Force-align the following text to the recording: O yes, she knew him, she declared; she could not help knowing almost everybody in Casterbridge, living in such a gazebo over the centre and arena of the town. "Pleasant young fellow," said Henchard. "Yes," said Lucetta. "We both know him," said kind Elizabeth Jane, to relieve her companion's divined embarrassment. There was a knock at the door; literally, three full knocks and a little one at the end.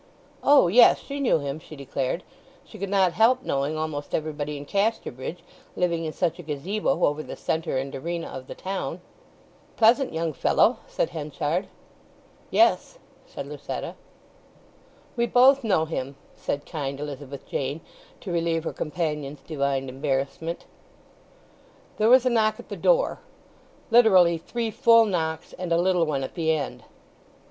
O 0.43 0.67
yes, 0.67 0.97
she 0.99 1.19
knew 1.19 1.37
him, 1.37 1.59
she 1.59 1.75
declared; 1.75 2.23
she 2.65 2.79
could 2.79 2.89
not 2.89 3.13
help 3.13 3.43
knowing 3.43 3.77
almost 3.77 4.15
everybody 4.15 4.57
in 4.57 4.65
Casterbridge, 4.65 5.43
living 5.75 6.05
in 6.05 6.11
such 6.11 6.39
a 6.39 6.41
gazebo 6.41 7.05
over 7.05 7.21
the 7.21 7.35
centre 7.35 7.77
and 7.77 7.93
arena 7.93 8.25
of 8.25 8.47
the 8.47 8.55
town. 8.55 8.99
"Pleasant 9.75 10.11
young 10.11 10.33
fellow," 10.33 10.79
said 10.87 11.11
Henchard. 11.11 11.67
"Yes," 12.49 12.97
said 13.27 13.45
Lucetta. 13.47 13.93
"We 15.15 15.27
both 15.27 15.63
know 15.63 15.85
him," 15.85 16.15
said 16.35 16.65
kind 16.65 16.99
Elizabeth 16.99 17.45
Jane, 17.45 17.81
to 18.21 18.31
relieve 18.31 18.63
her 18.63 18.73
companion's 18.73 19.41
divined 19.41 19.87
embarrassment. 19.87 20.65
There 21.97 22.09
was 22.09 22.25
a 22.25 22.31
knock 22.31 22.59
at 22.59 22.69
the 22.69 22.75
door; 22.75 23.19
literally, 23.91 24.39
three 24.39 24.71
full 24.71 25.05
knocks 25.05 25.53
and 25.59 25.71
a 25.71 25.77
little 25.77 26.07
one 26.07 26.23
at 26.23 26.33
the 26.33 26.51
end. 26.53 26.85